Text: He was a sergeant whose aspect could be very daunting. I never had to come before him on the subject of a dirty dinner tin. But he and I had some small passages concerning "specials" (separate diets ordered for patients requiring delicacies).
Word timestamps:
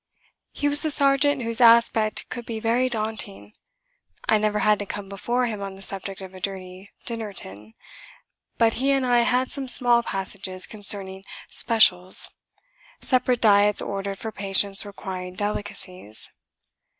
He 0.51 0.67
was 0.67 0.83
a 0.83 0.89
sergeant 0.89 1.43
whose 1.43 1.61
aspect 1.61 2.27
could 2.29 2.43
be 2.43 2.59
very 2.59 2.89
daunting. 2.89 3.53
I 4.27 4.39
never 4.39 4.57
had 4.65 4.79
to 4.79 4.85
come 4.87 5.07
before 5.07 5.45
him 5.45 5.61
on 5.61 5.75
the 5.75 5.83
subject 5.83 6.21
of 6.21 6.33
a 6.33 6.39
dirty 6.39 6.89
dinner 7.05 7.33
tin. 7.33 7.75
But 8.57 8.73
he 8.81 8.93
and 8.93 9.05
I 9.05 9.19
had 9.19 9.51
some 9.51 9.67
small 9.67 10.01
passages 10.01 10.65
concerning 10.65 11.23
"specials" 11.51 12.31
(separate 12.99 13.41
diets 13.41 13.79
ordered 13.79 14.17
for 14.17 14.31
patients 14.31 14.87
requiring 14.87 15.35
delicacies). 15.35 16.31